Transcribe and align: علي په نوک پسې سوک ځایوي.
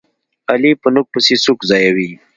علي 0.51 0.71
په 0.81 0.87
نوک 0.93 1.05
پسې 1.13 1.35
سوک 1.45 1.59
ځایوي. 1.69 2.09